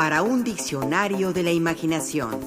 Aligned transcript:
para 0.00 0.22
un 0.22 0.44
diccionario 0.44 1.34
de 1.34 1.42
la 1.42 1.52
imaginación. 1.52 2.40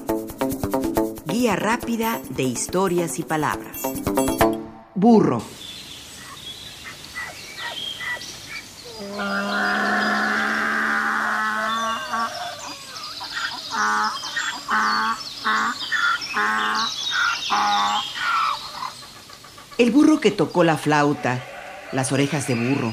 Guía 1.24 1.54
rápida 1.54 2.20
de 2.30 2.42
historias 2.42 3.20
y 3.20 3.22
palabras. 3.22 3.80
Burro. 4.96 5.40
El 19.78 19.92
burro 19.92 20.18
que 20.18 20.32
tocó 20.32 20.64
la 20.64 20.76
flauta, 20.76 21.44
las 21.92 22.10
orejas 22.10 22.48
de 22.48 22.56
burro. 22.56 22.92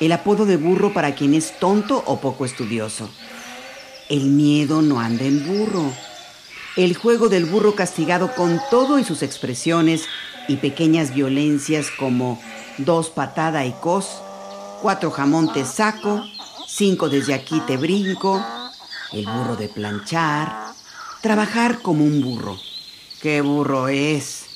El 0.00 0.12
apodo 0.12 0.46
de 0.46 0.56
burro 0.56 0.94
para 0.94 1.14
quien 1.14 1.34
es 1.34 1.58
tonto 1.58 2.02
o 2.06 2.22
poco 2.22 2.46
estudioso. 2.46 3.10
El 4.10 4.24
miedo 4.24 4.82
no 4.82 4.98
anda 4.98 5.24
en 5.24 5.46
burro. 5.46 5.92
El 6.76 6.96
juego 6.96 7.28
del 7.28 7.44
burro 7.44 7.76
castigado 7.76 8.34
con 8.34 8.60
todo 8.68 8.98
y 8.98 9.04
sus 9.04 9.22
expresiones 9.22 10.06
y 10.48 10.56
pequeñas 10.56 11.14
violencias 11.14 11.92
como 11.96 12.42
dos 12.78 13.08
patada 13.08 13.64
y 13.66 13.72
cos, 13.80 14.20
cuatro 14.82 15.12
jamón 15.12 15.52
te 15.52 15.64
saco, 15.64 16.24
cinco 16.66 17.08
desde 17.08 17.34
aquí 17.34 17.60
te 17.68 17.76
brinco, 17.76 18.44
el 19.12 19.26
burro 19.26 19.54
de 19.54 19.68
planchar, 19.68 20.72
trabajar 21.20 21.80
como 21.80 22.04
un 22.04 22.20
burro. 22.20 22.58
¿Qué 23.22 23.42
burro 23.42 23.86
es? 23.86 24.46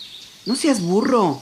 No 0.46 0.56
seas 0.56 0.82
burro. 0.82 1.40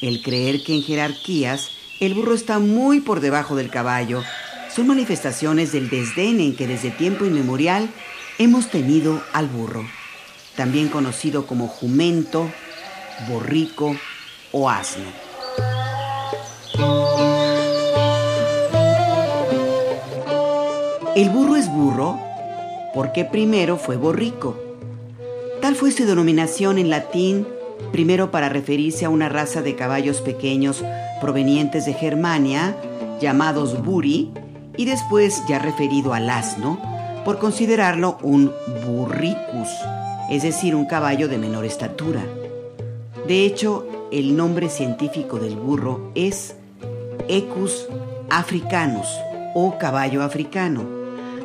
El 0.00 0.24
creer 0.24 0.64
que 0.64 0.74
en 0.74 0.82
jerarquías 0.82 1.68
el 2.00 2.14
burro 2.14 2.34
está 2.34 2.58
muy 2.58 3.00
por 3.00 3.20
debajo 3.20 3.54
del 3.54 3.70
caballo 3.70 4.24
son 4.74 4.88
manifestaciones 4.88 5.70
del 5.70 5.88
desdén 5.88 6.40
en 6.40 6.56
que 6.56 6.66
desde 6.66 6.90
tiempo 6.90 7.24
inmemorial 7.24 7.88
hemos 8.38 8.70
tenido 8.70 9.22
al 9.32 9.46
burro, 9.46 9.84
también 10.56 10.88
conocido 10.88 11.46
como 11.46 11.68
jumento, 11.68 12.50
borrico 13.28 13.94
o 14.50 14.68
asno. 14.68 15.04
El 21.14 21.30
burro 21.30 21.54
es 21.54 21.68
burro 21.68 22.18
porque 22.94 23.24
primero 23.24 23.76
fue 23.76 23.96
borrico. 23.96 24.58
Tal 25.62 25.76
fue 25.76 25.92
su 25.92 26.04
denominación 26.04 26.78
en 26.78 26.90
latín, 26.90 27.46
primero 27.92 28.32
para 28.32 28.48
referirse 28.48 29.04
a 29.04 29.10
una 29.10 29.28
raza 29.28 29.62
de 29.62 29.76
caballos 29.76 30.20
pequeños 30.20 30.82
provenientes 31.20 31.86
de 31.86 31.94
Germania, 31.94 32.76
llamados 33.20 33.84
buri, 33.84 34.32
y 34.76 34.84
después 34.84 35.42
ya 35.46 35.58
referido 35.58 36.14
al 36.14 36.30
asno, 36.30 36.78
por 37.24 37.38
considerarlo 37.38 38.18
un 38.22 38.52
burricus, 38.86 39.68
es 40.30 40.42
decir, 40.42 40.74
un 40.74 40.86
caballo 40.86 41.28
de 41.28 41.38
menor 41.38 41.64
estatura. 41.64 42.22
De 43.26 43.44
hecho, 43.44 43.86
el 44.12 44.36
nombre 44.36 44.68
científico 44.68 45.38
del 45.38 45.56
burro 45.56 46.10
es 46.14 46.56
Equus 47.28 47.88
africanus 48.28 49.06
o 49.54 49.78
caballo 49.78 50.22
africano. 50.22 50.84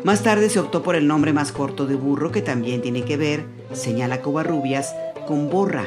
Más 0.03 0.23
tarde 0.23 0.49
se 0.49 0.59
optó 0.59 0.83
por 0.83 0.95
el 0.95 1.07
nombre 1.07 1.33
más 1.33 1.51
corto 1.51 1.85
de 1.85 1.95
burro 1.95 2.31
que 2.31 2.41
también 2.41 2.81
tiene 2.81 3.03
que 3.03 3.17
ver, 3.17 3.45
señala 3.73 4.21
Covarrubias, 4.21 4.95
con 5.27 5.49
borra, 5.49 5.85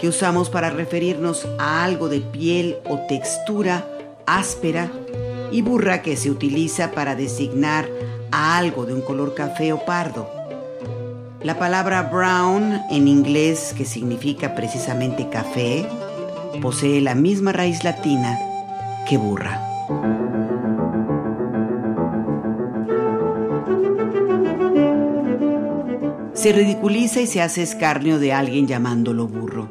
que 0.00 0.08
usamos 0.08 0.48
para 0.48 0.70
referirnos 0.70 1.46
a 1.58 1.84
algo 1.84 2.08
de 2.08 2.20
piel 2.20 2.78
o 2.88 2.98
textura 3.08 3.86
áspera 4.26 4.90
y 5.52 5.62
burra 5.62 6.02
que 6.02 6.16
se 6.16 6.30
utiliza 6.30 6.92
para 6.92 7.14
designar 7.16 7.88
a 8.30 8.56
algo 8.56 8.86
de 8.86 8.94
un 8.94 9.00
color 9.00 9.34
café 9.34 9.72
o 9.72 9.84
pardo. 9.84 10.28
La 11.42 11.58
palabra 11.58 12.02
brown 12.02 12.82
en 12.90 13.08
inglés, 13.08 13.74
que 13.76 13.84
significa 13.84 14.54
precisamente 14.54 15.28
café, 15.30 15.86
posee 16.60 17.00
la 17.00 17.14
misma 17.14 17.52
raíz 17.52 17.82
latina 17.82 18.38
que 19.08 19.16
burra. 19.16 19.66
Se 26.34 26.52
ridiculiza 26.52 27.20
y 27.20 27.26
se 27.26 27.42
hace 27.42 27.62
escarnio 27.62 28.18
de 28.18 28.32
alguien 28.32 28.66
llamándolo 28.66 29.26
burro. 29.26 29.68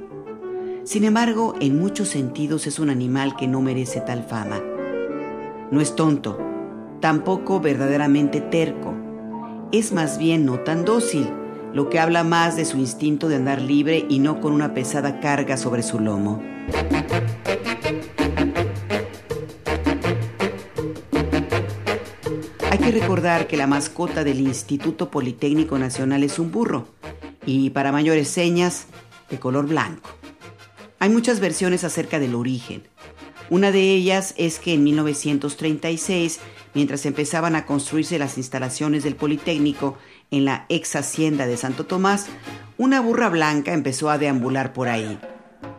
Sin 0.84 1.04
embargo, 1.04 1.56
en 1.60 1.80
muchos 1.80 2.10
sentidos 2.10 2.68
es 2.68 2.80
un 2.80 2.90
animal 2.90 3.36
que 3.36 3.48
no 3.48 3.62
merece 3.62 4.02
tal 4.02 4.24
fama. 4.24 4.60
No 5.72 5.82
es 5.82 5.96
tonto, 5.96 6.40
tampoco 7.00 7.60
verdaderamente 7.60 8.42
terco. 8.42 8.96
Es 9.72 9.94
más 9.94 10.18
bien 10.18 10.44
no 10.44 10.62
tan 10.62 10.84
dócil, 10.84 11.30
lo 11.74 11.90
que 11.92 12.00
habla 12.00 12.24
más 12.24 12.56
de 12.56 12.66
su 12.66 12.78
instinto 12.78 13.30
de 13.30 13.36
andar 13.36 13.62
libre 13.62 14.04
y 14.10 14.18
no 14.18 14.42
con 14.42 14.54
una 14.54 14.74
pesada 14.74 15.20
carga 15.20 15.58
sobre 15.58 15.84
su 15.84 16.00
lomo. 16.00 16.42
Hay 22.72 22.78
que 22.80 22.92
recordar 22.92 23.46
que 23.46 23.56
la 23.56 23.68
mascota 23.68 24.24
del 24.24 24.40
Instituto 24.40 25.12
Politécnico 25.12 25.78
Nacional 25.78 26.24
es 26.24 26.40
un 26.40 26.52
burro 26.52 26.88
y 27.46 27.70
para 27.70 27.92
mayores 27.92 28.28
señas 28.28 28.88
de 29.30 29.40
color 29.40 29.68
blanco. 29.68 30.10
Hay 30.98 31.10
muchas 31.10 31.40
versiones 31.40 31.84
acerca 31.84 32.20
del 32.20 32.34
origen. 32.34 32.89
Una 33.50 33.72
de 33.72 33.96
ellas 33.96 34.36
es 34.38 34.60
que 34.60 34.76
en 34.76 34.84
1936, 34.84 36.40
mientras 36.76 37.06
empezaban 37.08 37.56
a 37.56 37.66
construirse 37.66 38.20
las 38.20 38.38
instalaciones 38.38 39.04
del 39.04 39.16
Politécnico 39.16 39.98
en 40.30 40.46
la 40.46 40.68
ex 40.70 40.96
hacienda 40.96 41.48
de 41.48 41.58
Santo 41.58 41.88
Tomás, 41.88 42.28
una 42.78 43.02
burra 43.02 43.28
blanca 43.30 43.74
empezó 43.74 44.12
a 44.12 44.20
deambular 44.20 44.72
por 44.72 44.88
ahí. 44.88 45.18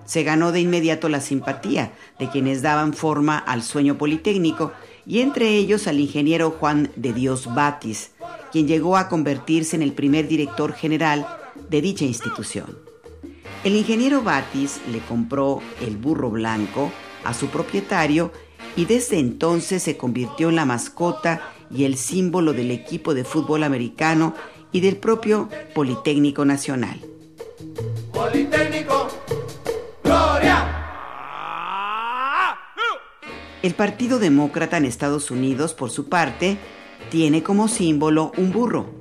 Se 0.04 0.24
ganó 0.24 0.50
de 0.50 0.60
inmediato 0.60 1.08
la 1.08 1.20
simpatía 1.20 1.92
de 2.18 2.28
quienes 2.28 2.60
daban 2.62 2.92
forma 2.92 3.38
al 3.38 3.62
sueño 3.62 3.96
politécnico 3.96 4.72
y 5.06 5.20
entre 5.20 5.54
ellos 5.54 5.86
al 5.86 6.00
ingeniero 6.00 6.50
Juan 6.50 6.90
de 6.96 7.12
Dios 7.12 7.54
Batis, 7.54 8.10
quien 8.50 8.66
llegó 8.66 8.96
a 8.96 9.08
convertirse 9.08 9.76
en 9.76 9.82
el 9.82 9.92
primer 9.92 10.26
director 10.26 10.72
general 10.72 11.24
de 11.68 11.80
dicha 11.80 12.04
institución. 12.04 12.76
El 13.62 13.76
ingeniero 13.76 14.22
Batis 14.22 14.80
le 14.90 14.98
compró 14.98 15.60
el 15.80 15.96
burro 15.96 16.30
blanco 16.30 16.90
a 17.24 17.34
su 17.34 17.48
propietario 17.48 18.32
y 18.76 18.84
desde 18.84 19.18
entonces 19.18 19.82
se 19.82 19.96
convirtió 19.96 20.48
en 20.48 20.56
la 20.56 20.64
mascota 20.64 21.40
y 21.70 21.84
el 21.84 21.96
símbolo 21.96 22.52
del 22.52 22.70
equipo 22.70 23.14
de 23.14 23.24
fútbol 23.24 23.62
americano 23.62 24.34
y 24.72 24.80
del 24.80 24.96
propio 24.96 25.48
Politécnico 25.74 26.44
Nacional. 26.44 27.00
Politécnico, 28.12 29.08
Gloria. 30.02 30.66
El 33.62 33.74
Partido 33.74 34.18
Demócrata 34.18 34.76
en 34.76 34.84
Estados 34.84 35.30
Unidos, 35.30 35.74
por 35.74 35.90
su 35.90 36.08
parte, 36.08 36.58
tiene 37.10 37.42
como 37.42 37.68
símbolo 37.68 38.32
un 38.36 38.52
burro. 38.52 38.99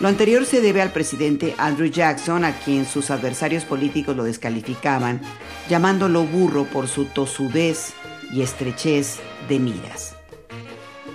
Lo 0.00 0.06
anterior 0.06 0.46
se 0.46 0.60
debe 0.60 0.80
al 0.80 0.92
presidente 0.92 1.56
Andrew 1.58 1.90
Jackson, 1.90 2.44
a 2.44 2.52
quien 2.60 2.86
sus 2.86 3.10
adversarios 3.10 3.64
políticos 3.64 4.16
lo 4.16 4.22
descalificaban 4.22 5.20
llamándolo 5.68 6.24
burro 6.24 6.64
por 6.64 6.86
su 6.86 7.06
tosudez 7.06 7.94
y 8.32 8.42
estrechez 8.42 9.18
de 9.48 9.58
miras. 9.58 10.14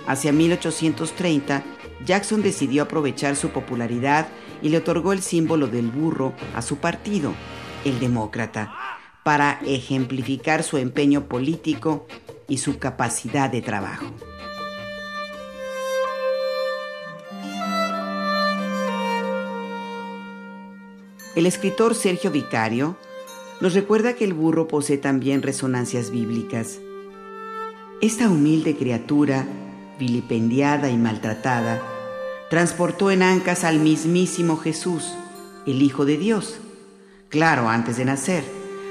Hacia 0.06 0.32
1830, 0.32 1.64
Jackson 2.04 2.42
decidió 2.42 2.82
aprovechar 2.82 3.36
su 3.36 3.48
popularidad 3.48 4.28
y 4.60 4.68
le 4.68 4.78
otorgó 4.78 5.14
el 5.14 5.22
símbolo 5.22 5.66
del 5.66 5.90
burro 5.90 6.34
a 6.54 6.60
su 6.60 6.76
partido, 6.76 7.32
el 7.86 7.98
demócrata, 8.00 8.74
para 9.22 9.60
ejemplificar 9.64 10.62
su 10.62 10.76
empeño 10.76 11.26
político 11.26 12.06
y 12.48 12.58
su 12.58 12.78
capacidad 12.78 13.48
de 13.48 13.62
trabajo. 13.62 14.12
El 21.34 21.46
escritor 21.46 21.96
Sergio 21.96 22.30
Vicario 22.30 22.96
nos 23.60 23.74
recuerda 23.74 24.14
que 24.14 24.24
el 24.24 24.34
burro 24.34 24.68
posee 24.68 24.98
también 24.98 25.42
resonancias 25.42 26.10
bíblicas. 26.10 26.78
Esta 28.00 28.28
humilde 28.28 28.76
criatura, 28.76 29.44
vilipendiada 29.98 30.90
y 30.90 30.96
maltratada, 30.96 31.82
transportó 32.50 33.10
en 33.10 33.24
ancas 33.24 33.64
al 33.64 33.80
mismísimo 33.80 34.58
Jesús, 34.58 35.12
el 35.66 35.82
Hijo 35.82 36.04
de 36.04 36.18
Dios. 36.18 36.58
Claro, 37.30 37.68
antes 37.68 37.96
de 37.96 38.04
nacer, 38.04 38.44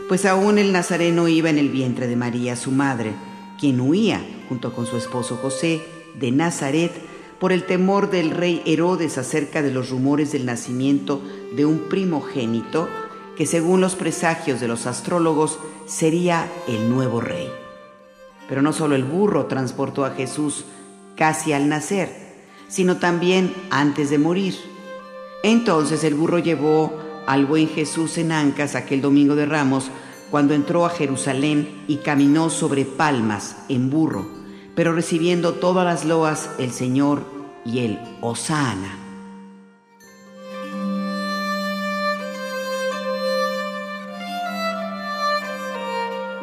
pues 0.10 0.26
aún 0.26 0.58
el 0.58 0.74
Nazareno 0.74 1.30
iba 1.30 1.50
en 1.50 1.58
el 1.58 1.70
vientre 1.70 2.08
de 2.08 2.18
María, 2.18 2.58
su 2.58 2.72
madre, 2.72 3.14
quien 3.58 3.80
huía, 3.80 4.22
junto 4.50 4.74
con 4.74 4.86
su 4.86 4.98
esposo 4.98 5.38
José, 5.38 5.82
de 6.20 6.32
Nazaret 6.32 6.92
por 7.40 7.54
el 7.54 7.64
temor 7.66 8.10
del 8.10 8.32
rey 8.32 8.62
Herodes 8.66 9.18
acerca 9.18 9.62
de 9.62 9.72
los 9.72 9.90
rumores 9.90 10.34
del 10.34 10.46
nacimiento 10.46 11.22
de 11.56 11.66
un 11.66 11.80
primogénito 11.90 12.88
que 13.36 13.46
según 13.46 13.82
los 13.82 13.96
presagios 13.96 14.60
de 14.60 14.68
los 14.68 14.86
astrólogos 14.86 15.60
sería 15.86 16.52
el 16.68 16.90
nuevo 16.90 17.22
rey. 17.22 17.50
Pero 18.48 18.62
no 18.62 18.74
solo 18.74 18.96
el 18.96 19.04
burro 19.04 19.46
transportó 19.46 20.06
a 20.06 20.12
Jesús 20.12 20.66
casi 21.16 21.54
al 21.54 21.70
nacer, 21.70 22.12
sino 22.68 22.98
también 22.98 23.54
antes 23.70 24.10
de 24.10 24.18
morir. 24.18 24.56
Entonces 25.44 26.04
el 26.04 26.16
burro 26.16 26.40
llevó 26.40 26.94
al 27.26 27.46
buen 27.46 27.70
Jesús 27.70 28.18
en 28.18 28.32
ancas 28.32 28.76
aquel 28.76 29.02
domingo 29.02 29.36
de 29.36 29.46
Ramos, 29.46 29.90
cuando 30.30 30.56
entró 30.56 30.86
a 30.86 30.90
Jerusalén 30.90 31.84
y 31.88 31.98
caminó 31.98 32.50
sobre 32.50 32.86
palmas 32.86 33.58
en 33.70 33.92
burro, 33.92 34.26
pero 34.76 34.92
recibiendo 34.92 35.54
todas 35.54 35.86
las 35.86 36.06
loas 36.06 36.50
el 36.58 36.72
Señor 36.72 37.24
y 37.66 37.80
el 37.80 38.00
Osana. 38.22 39.03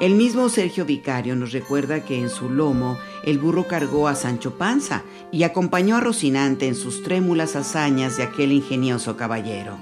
El 0.00 0.14
mismo 0.14 0.48
Sergio 0.48 0.86
Vicario 0.86 1.36
nos 1.36 1.52
recuerda 1.52 2.06
que 2.06 2.18
en 2.18 2.30
su 2.30 2.48
lomo 2.48 2.96
el 3.22 3.38
burro 3.38 3.68
cargó 3.68 4.08
a 4.08 4.14
Sancho 4.14 4.56
Panza 4.56 5.02
y 5.30 5.42
acompañó 5.42 5.96
a 5.96 6.00
Rocinante 6.00 6.66
en 6.66 6.74
sus 6.74 7.02
trémulas 7.02 7.54
hazañas 7.54 8.16
de 8.16 8.22
aquel 8.22 8.52
ingenioso 8.52 9.18
caballero. 9.18 9.76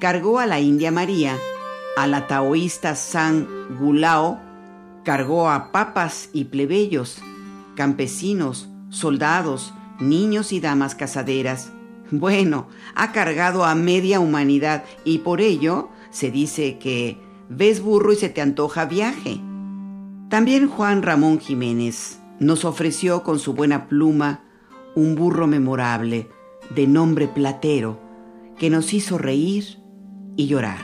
Cargó 0.00 0.40
a 0.40 0.46
la 0.46 0.58
India 0.58 0.90
María, 0.90 1.38
a 1.96 2.08
la 2.08 2.26
taoísta 2.26 2.96
San 2.96 3.46
Gulao, 3.78 4.40
cargó 5.04 5.50
a 5.50 5.70
papas 5.70 6.28
y 6.32 6.46
plebeyos, 6.46 7.18
campesinos, 7.76 8.68
soldados, 8.90 9.72
niños 10.00 10.50
y 10.50 10.58
damas 10.58 10.96
casaderas. 10.96 11.70
Bueno, 12.10 12.66
ha 12.96 13.12
cargado 13.12 13.64
a 13.64 13.76
media 13.76 14.18
humanidad 14.18 14.84
y 15.04 15.18
por 15.18 15.40
ello 15.40 15.90
se 16.10 16.32
dice 16.32 16.78
que 16.78 17.24
ves 17.48 17.82
burro 17.82 18.12
y 18.12 18.16
se 18.16 18.28
te 18.28 18.40
antoja 18.40 18.84
viaje. 18.86 19.40
También 20.28 20.68
Juan 20.68 21.02
Ramón 21.02 21.38
Jiménez 21.38 22.20
nos 22.40 22.64
ofreció 22.64 23.22
con 23.22 23.38
su 23.38 23.54
buena 23.54 23.86
pluma 23.88 24.40
un 24.94 25.14
burro 25.14 25.46
memorable 25.46 26.28
de 26.74 26.86
nombre 26.86 27.28
Platero 27.28 28.00
que 28.58 28.70
nos 28.70 28.92
hizo 28.92 29.18
reír 29.18 29.78
y 30.36 30.46
llorar. 30.46 30.80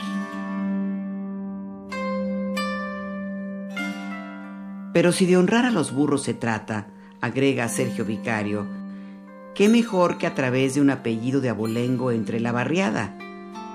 Pero 4.92 5.12
si 5.12 5.24
de 5.26 5.38
honrar 5.38 5.64
a 5.64 5.70
los 5.70 5.92
burros 5.92 6.22
se 6.22 6.34
trata, 6.34 6.88
agrega 7.20 7.68
Sergio 7.68 8.04
Vicario, 8.04 8.66
qué 9.54 9.68
mejor 9.68 10.18
que 10.18 10.26
a 10.26 10.34
través 10.34 10.74
de 10.74 10.82
un 10.82 10.90
apellido 10.90 11.40
de 11.40 11.48
abolengo 11.48 12.10
entre 12.10 12.40
la 12.40 12.52
barriada, 12.52 13.16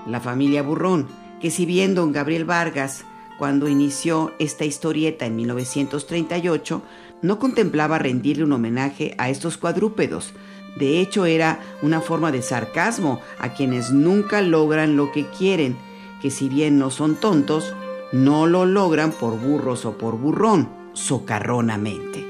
la 0.06 0.20
familia 0.20 0.62
Burrón, 0.62 1.08
que 1.42 1.52
si 1.52 1.66
bien 1.66 1.96
don 1.96 2.12
Gabriel 2.12 2.46
Vargas, 2.46 3.06
cuando 3.38 3.68
inició 3.68 4.34
esta 4.40 4.66
historieta 4.66 5.26
en 5.26 5.36
1938, 5.36 6.82
no 7.22 7.40
contemplaba 7.40 8.00
rendirle 8.00 8.44
un 8.44 8.54
homenaje 8.54 9.16
a 9.18 9.30
estos 9.30 9.58
cuadrúpedos. 9.58 10.34
De 10.78 11.00
hecho, 11.00 11.26
era 11.26 11.60
una 11.82 12.02
forma 12.02 12.32
de 12.32 12.42
sarcasmo 12.42 13.20
a 13.40 13.54
quienes 13.54 13.92
nunca 13.92 14.42
logran 14.42 14.96
lo 14.96 15.12
que 15.12 15.26
quieren, 15.28 15.78
que 16.22 16.32
si 16.32 16.50
bien 16.50 16.78
no 16.78 16.92
son 16.92 17.16
tontos, 17.16 17.74
no 18.12 18.48
lo 18.48 18.66
logran 18.66 19.12
por 19.12 19.40
burros 19.40 19.86
o 19.86 19.98
por 19.98 20.18
burrón, 20.18 20.70
socarronamente. 20.94 22.26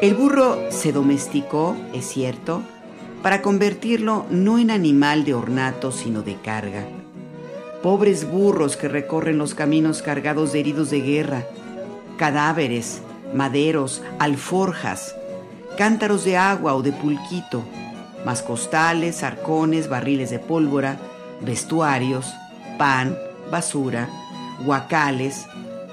El 0.00 0.14
burro 0.14 0.58
se 0.70 0.92
domesticó, 0.92 1.76
es 1.92 2.06
cierto, 2.06 2.62
para 3.22 3.40
convertirlo 3.40 4.26
no 4.30 4.58
en 4.58 4.70
animal 4.70 5.24
de 5.24 5.34
ornato, 5.34 5.92
sino 5.92 6.22
de 6.22 6.36
carga. 6.36 6.84
Pobres 7.82 8.30
burros 8.30 8.76
que 8.76 8.88
recorren 8.88 9.38
los 9.38 9.54
caminos 9.54 10.02
cargados 10.02 10.52
de 10.52 10.60
heridos 10.60 10.90
de 10.90 11.00
guerra, 11.00 11.44
cadáveres, 12.16 13.00
maderos, 13.34 14.02
alforjas, 14.18 15.14
cántaros 15.76 16.24
de 16.24 16.36
agua 16.36 16.74
o 16.74 16.82
de 16.82 16.92
pulquito, 16.92 17.64
más 18.24 18.42
costales, 18.42 19.22
arcones, 19.22 19.88
barriles 19.88 20.30
de 20.30 20.38
pólvora, 20.38 20.98
vestuarios, 21.40 22.32
pan, 22.78 23.16
basura, 23.50 24.08
guacales, 24.64 25.46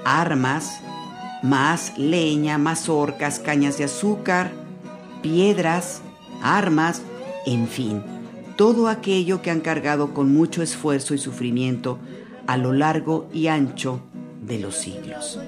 armas, 0.04 0.80
más 1.42 1.96
leña, 1.96 2.58
mazorcas, 2.58 3.38
cañas 3.38 3.78
de 3.78 3.84
azúcar, 3.84 4.50
piedras, 5.22 6.02
armas, 6.42 7.02
en 7.46 7.68
fin, 7.68 8.02
todo 8.56 8.88
aquello 8.88 9.42
que 9.42 9.50
han 9.50 9.60
cargado 9.60 10.12
con 10.12 10.32
mucho 10.32 10.62
esfuerzo 10.62 11.14
y 11.14 11.18
sufrimiento 11.18 11.98
a 12.46 12.56
lo 12.56 12.72
largo 12.72 13.28
y 13.32 13.46
ancho 13.46 14.00
de 14.42 14.58
los 14.58 14.76
siglos. 14.76 15.38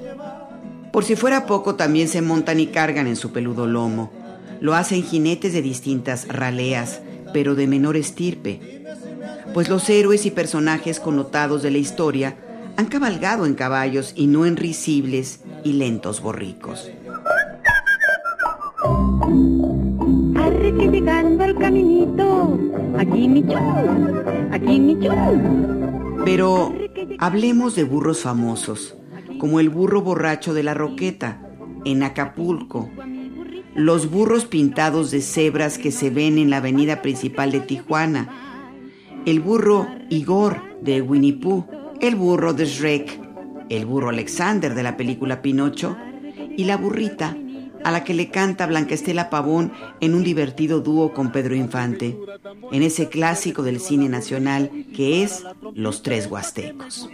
Por 0.93 1.05
si 1.05 1.17
fuera 1.17 1.47
poco, 1.47 1.75
también 1.75 2.09
se 2.09 2.23
montan 2.23 2.61
y 2.61 2.67
cargan 2.67 3.07
en 3.07 3.17
su 3.17 3.33
peludo 3.33 3.67
lomo. 3.67 4.13
Lo 4.61 4.75
hacen 4.75 5.03
jinetes 5.03 5.53
de 5.53 5.63
distintas 5.63 6.29
raleas, 6.29 7.01
pero 7.33 7.55
de 7.55 7.67
menor 7.67 7.97
estirpe, 7.97 8.83
pues 9.55 9.69
los 9.69 9.89
héroes 9.89 10.27
y 10.27 10.31
personajes 10.31 11.01
connotados 11.01 11.63
de 11.63 11.71
la 11.71 11.79
historia 11.79 12.37
han 12.77 12.87
cabalgado 12.87 13.47
en 13.47 13.55
caballos 13.55 14.13
y 14.17 14.27
no 14.27 14.47
en 14.47 14.57
risibles 14.57 15.41
y 15.65 15.75
lentos 15.75 16.23
borricos. 16.23 16.91
Aquí 23.03 23.29
mi 23.29 23.45
aquí 24.53 24.79
mi 24.79 24.97
Pero 26.25 26.73
hablemos 27.19 27.75
de 27.75 27.85
burros 27.85 28.21
famosos, 28.21 28.97
como 29.39 29.59
el 29.59 29.71
burro 29.71 30.03
borracho 30.03 30.55
de 30.55 30.63
la 30.63 30.75
Roqueta, 30.75 31.43
en 31.85 32.05
Acapulco, 32.05 32.89
los 33.75 34.11
burros 34.11 34.45
pintados 34.45 35.11
de 35.11 35.21
cebras 35.21 35.79
que 35.79 35.91
se 35.91 36.11
ven 36.11 36.39
en 36.39 36.51
la 36.51 36.59
avenida 36.59 37.03
principal 37.03 37.51
de 37.51 37.61
Tijuana, 37.61 38.29
el 39.27 39.41
burro 39.41 39.89
Igor 40.09 40.63
de 40.81 41.03
Winnie 41.03 41.33
Pooh, 41.33 41.67
el 42.01 42.15
burro 42.15 42.53
de 42.55 42.67
Shrek, 42.67 43.21
el 43.69 43.85
burro 43.85 44.11
Alexander 44.11 44.75
de 44.75 44.83
la 44.83 44.97
película 44.97 45.43
Pinocho. 45.43 45.97
Y 46.55 46.65
la 46.65 46.77
burrita 46.77 47.35
a 47.85 47.91
la 47.91 48.05
que 48.05 48.15
le 48.15 48.31
canta 48.31 48.67
Blanca 48.67 48.95
Estela 48.95 49.31
Pavón 49.31 49.73
en 50.01 50.15
un 50.15 50.25
divertido 50.25 50.81
dúo 50.81 51.13
con 51.13 51.33
Pedro 51.33 51.55
Infante, 51.55 52.17
en 52.71 52.83
ese 52.83 53.09
clásico 53.09 53.63
del 53.63 53.81
cine 53.81 54.09
nacional 54.09 54.71
que 54.95 55.23
es 55.23 55.45
Los 55.75 56.03
Tres 56.03 56.27
Huastecos. 56.31 57.09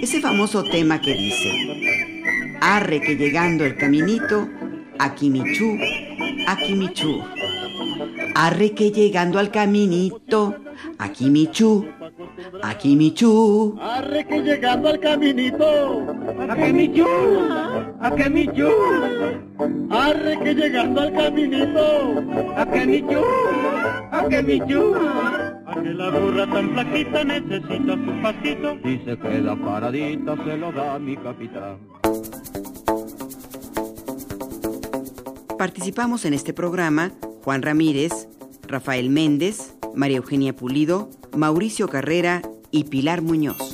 Ese 0.00 0.20
famoso 0.20 0.64
tema 0.64 1.00
que 1.00 1.14
dice, 1.14 2.56
arre 2.60 3.00
que 3.00 3.16
llegando 3.16 3.64
el 3.64 3.76
caminito, 3.76 4.48
aquí 4.98 5.30
michú, 5.30 5.76
aquí 6.46 6.74
michú. 6.74 7.22
Arre 8.34 8.72
que 8.72 8.90
llegando 8.90 9.38
al 9.38 9.50
caminito, 9.50 10.56
aquí 10.98 11.30
michú, 11.30 11.86
Aquí 12.62 12.96
Michu. 12.96 13.78
Arre 13.80 14.26
que 14.26 14.40
llegando 14.42 14.88
al 14.88 15.00
caminito. 15.00 16.06
Aquí 16.48 16.72
Michu. 16.72 17.06
Aquí 18.00 18.30
Michu. 18.30 18.68
Arre 19.90 20.38
que 20.38 20.54
llegando 20.54 21.00
al 21.00 21.12
caminito. 21.12 22.14
Aquí 22.56 22.86
Michu. 22.86 23.22
Aquí 24.10 24.42
Michu. 24.42 24.94
A 25.66 25.74
que 25.82 25.94
la 25.94 26.10
burra 26.10 26.46
tan 26.46 26.70
flaquita 26.72 27.24
necesita 27.24 27.94
su 27.94 28.22
pasito. 28.22 28.76
Y 28.84 28.98
se 29.04 29.18
queda 29.18 29.56
paradita, 29.56 30.36
se 30.44 30.56
lo 30.56 30.72
da 30.72 30.98
mi 30.98 31.16
capitán. 31.16 31.78
Participamos 35.56 36.24
en 36.24 36.34
este 36.34 36.54
programa 36.54 37.12
Juan 37.44 37.62
Ramírez, 37.62 38.28
Rafael 38.66 39.10
Méndez, 39.10 39.74
María 39.94 40.16
Eugenia 40.16 40.54
Pulido, 40.56 41.10
Mauricio 41.36 41.88
Carrera 41.88 42.42
y 42.70 42.84
Pilar 42.84 43.22
Muñoz. 43.22 43.69